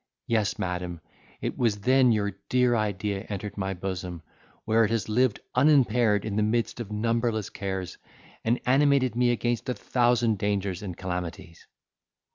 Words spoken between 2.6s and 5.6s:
idea entered my bosom, where it has lived